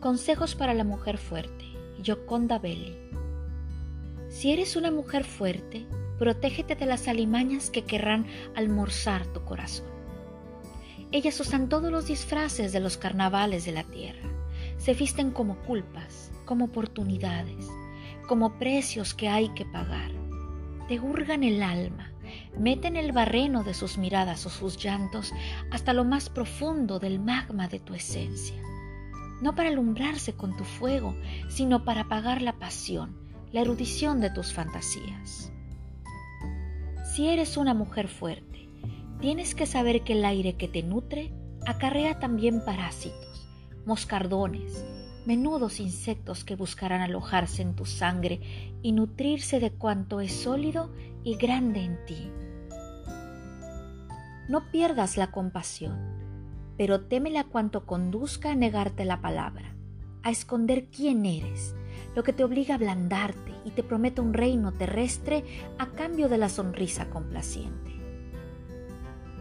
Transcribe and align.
Consejos 0.00 0.54
para 0.54 0.72
la 0.72 0.84
mujer 0.84 1.18
fuerte. 1.18 1.66
Yoconda 2.02 2.58
Belli. 2.58 2.96
Si 4.30 4.50
eres 4.50 4.74
una 4.76 4.90
mujer 4.90 5.24
fuerte, 5.24 5.86
protégete 6.18 6.74
de 6.74 6.86
las 6.86 7.06
alimañas 7.06 7.68
que 7.68 7.84
querrán 7.84 8.26
almorzar 8.56 9.26
tu 9.26 9.44
corazón. 9.44 9.90
Ellas 11.12 11.38
usan 11.38 11.68
todos 11.68 11.92
los 11.92 12.06
disfraces 12.06 12.72
de 12.72 12.80
los 12.80 12.96
carnavales 12.96 13.66
de 13.66 13.72
la 13.72 13.82
tierra. 13.82 14.26
Se 14.78 14.94
visten 14.94 15.32
como 15.32 15.58
culpas, 15.64 16.32
como 16.46 16.64
oportunidades, 16.64 17.68
como 18.26 18.58
precios 18.58 19.12
que 19.12 19.28
hay 19.28 19.50
que 19.50 19.66
pagar. 19.66 20.12
Te 20.88 20.98
hurgan 20.98 21.44
el 21.44 21.62
alma, 21.62 22.10
meten 22.58 22.96
el 22.96 23.12
barreno 23.12 23.64
de 23.64 23.74
sus 23.74 23.98
miradas 23.98 24.46
o 24.46 24.48
sus 24.48 24.82
llantos 24.82 25.34
hasta 25.70 25.92
lo 25.92 26.06
más 26.06 26.30
profundo 26.30 26.98
del 27.00 27.20
magma 27.20 27.68
de 27.68 27.80
tu 27.80 27.92
esencia 27.92 28.62
no 29.40 29.54
para 29.54 29.68
alumbrarse 29.68 30.34
con 30.34 30.56
tu 30.56 30.64
fuego, 30.64 31.14
sino 31.48 31.84
para 31.84 32.02
apagar 32.02 32.42
la 32.42 32.58
pasión, 32.58 33.16
la 33.52 33.60
erudición 33.60 34.20
de 34.20 34.30
tus 34.30 34.52
fantasías. 34.52 35.52
Si 37.14 37.28
eres 37.28 37.56
una 37.56 37.74
mujer 37.74 38.08
fuerte, 38.08 38.68
tienes 39.20 39.54
que 39.54 39.66
saber 39.66 40.02
que 40.02 40.12
el 40.12 40.24
aire 40.24 40.54
que 40.54 40.68
te 40.68 40.82
nutre 40.82 41.32
acarrea 41.66 42.18
también 42.18 42.64
parásitos, 42.64 43.48
moscardones, 43.86 44.84
menudos 45.26 45.80
insectos 45.80 46.44
que 46.44 46.56
buscarán 46.56 47.00
alojarse 47.02 47.62
en 47.62 47.74
tu 47.74 47.84
sangre 47.84 48.40
y 48.82 48.92
nutrirse 48.92 49.60
de 49.60 49.70
cuanto 49.72 50.20
es 50.20 50.32
sólido 50.32 50.90
y 51.24 51.36
grande 51.36 51.84
en 51.84 52.04
ti. 52.06 52.30
No 54.48 54.70
pierdas 54.70 55.16
la 55.16 55.30
compasión 55.30 56.19
pero 56.80 57.02
témela 57.02 57.44
cuanto 57.44 57.84
conduzca 57.84 58.52
a 58.52 58.54
negarte 58.54 59.04
la 59.04 59.20
palabra, 59.20 59.74
a 60.22 60.30
esconder 60.30 60.86
quién 60.86 61.26
eres, 61.26 61.74
lo 62.16 62.22
que 62.22 62.32
te 62.32 62.42
obliga 62.42 62.72
a 62.72 62.78
ablandarte 62.78 63.52
y 63.66 63.72
te 63.72 63.82
promete 63.82 64.22
un 64.22 64.32
reino 64.32 64.72
terrestre 64.72 65.44
a 65.76 65.88
cambio 65.88 66.30
de 66.30 66.38
la 66.38 66.48
sonrisa 66.48 67.10
complaciente. 67.10 67.90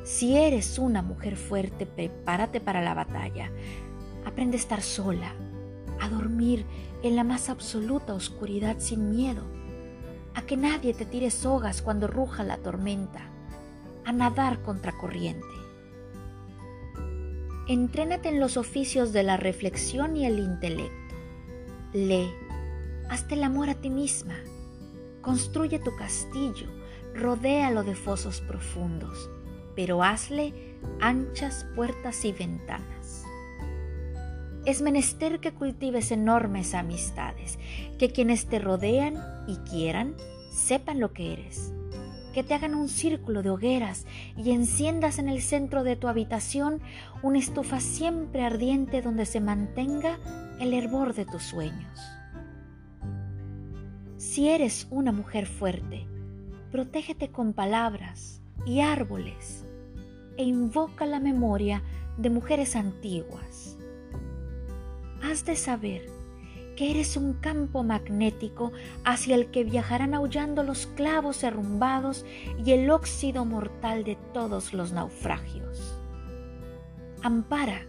Si 0.04 0.36
eres 0.36 0.80
una 0.80 1.02
mujer 1.02 1.38
fuerte, 1.38 1.86
prepárate 1.86 2.60
para 2.60 2.82
la 2.82 2.94
batalla. 2.94 3.50
Aprende 4.26 4.58
a 4.58 4.60
estar 4.60 4.82
sola, 4.82 5.34
a 6.02 6.10
dormir 6.10 6.66
en 7.04 7.16
la 7.16 7.24
más 7.24 7.48
absoluta 7.48 8.16
oscuridad 8.16 8.80
sin 8.80 9.12
miedo, 9.12 9.44
a 10.36 10.42
que 10.42 10.58
nadie 10.58 10.94
te 10.94 11.06
tire 11.06 11.32
sogas 11.32 11.82
cuando 11.82 12.08
ruja 12.08 12.44
la 12.44 12.58
tormenta, 12.58 13.22
a 14.04 14.12
nadar 14.12 14.62
contra 14.62 14.92
corriente 14.98 15.69
Entrénate 17.70 18.30
en 18.30 18.40
los 18.40 18.58
oficios 18.58 19.14
de 19.14 19.22
la 19.22 19.38
reflexión 19.38 20.18
y 20.18 20.26
el 20.26 20.40
intelecto. 20.40 21.16
Lee, 21.94 22.32
hazte 23.12 23.36
el 23.36 23.44
amor 23.44 23.70
a 23.70 23.76
ti 23.76 23.92
misma. 23.92 24.34
Construye 25.22 25.78
tu 25.78 25.96
castillo, 25.96 26.66
rodéalo 27.14 27.84
de 27.84 27.94
fosos 27.94 28.42
profundos, 28.42 29.30
pero 29.76 30.02
hazle 30.02 30.52
anchas 31.00 31.68
puertas 31.76 32.26
y 32.26 32.32
ventanas. 32.32 33.24
Es 34.66 34.82
menester 34.82 35.40
que 35.40 35.54
cultives 35.54 36.12
enormes 36.12 36.74
amistades, 36.74 37.60
que 38.00 38.10
quienes 38.10 38.48
te 38.48 38.58
rodean 38.58 39.24
y 39.48 39.58
quieran 39.58 40.16
sepan 40.52 41.00
lo 41.00 41.14
que 41.14 41.34
eres 41.34 41.72
que 42.40 42.44
te 42.46 42.54
hagan 42.54 42.74
un 42.74 42.88
círculo 42.88 43.44
de 43.44 43.50
hogueras 43.50 44.06
y 44.38 44.52
enciendas 44.52 45.20
en 45.20 45.28
el 45.28 45.42
centro 45.42 45.84
de 45.84 45.98
tu 45.98 46.08
habitación 46.08 46.80
una 47.22 47.38
estufa 47.38 47.82
siempre 47.82 48.46
ardiente 48.46 49.02
donde 49.02 49.26
se 49.26 49.42
mantenga 49.42 50.20
el 50.62 50.74
hervor 50.74 51.14
de 51.14 51.26
tus 51.26 51.44
sueños. 51.44 52.00
Si 54.16 54.48
eres 54.48 54.88
una 54.90 55.12
mujer 55.12 55.48
fuerte, 55.48 56.08
protégete 56.72 57.30
con 57.30 57.52
palabras 57.52 58.42
y 58.66 58.80
árboles 58.80 59.66
e 60.38 60.46
invoca 60.46 61.06
la 61.06 61.20
memoria 61.20 61.84
de 62.16 62.30
mujeres 62.30 62.78
antiguas. 62.78 63.78
Has 65.22 65.44
de 65.44 65.58
saber 65.58 66.19
que 66.80 66.92
eres 66.92 67.18
un 67.18 67.34
campo 67.34 67.84
magnético 67.84 68.72
hacia 69.04 69.36
el 69.36 69.52
que 69.52 69.66
viajarán 69.66 70.14
aullando 70.14 70.64
los 70.64 70.88
clavos 70.88 71.42
derrumbados 71.42 72.26
y 72.64 72.72
el 72.72 72.90
óxido 72.90 73.44
mortal 73.44 74.06
de 74.06 74.16
todos 74.34 74.74
los 74.74 74.94
naufragios. 74.94 76.00
Ampara, 77.22 77.82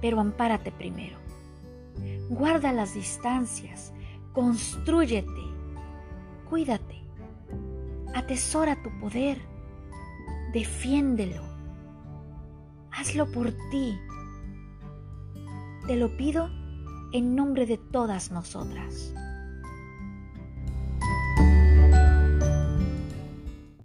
pero 0.00 0.20
ampárate 0.20 0.70
primero. 0.70 1.18
Guarda 2.28 2.72
las 2.72 2.94
distancias, 2.94 3.92
construyete, 4.32 5.42
cuídate, 6.48 7.02
atesora 8.14 8.80
tu 8.80 8.96
poder, 9.00 9.38
defiéndelo, 10.52 11.42
hazlo 12.92 13.28
por 13.32 13.50
ti. 13.72 13.98
Te 15.88 15.96
lo 15.96 16.16
pido 16.16 16.57
en 17.12 17.34
nombre 17.34 17.66
de 17.66 17.78
todas 17.78 18.30
nosotras. 18.30 19.14